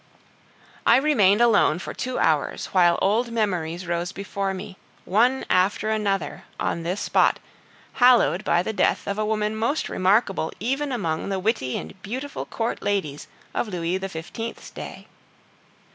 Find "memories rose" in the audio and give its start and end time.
3.31-4.11